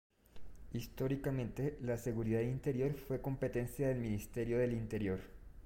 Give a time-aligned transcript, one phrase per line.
[0.73, 5.19] Históricamente, la seguridad interior fue competencia del Ministerio del Interior.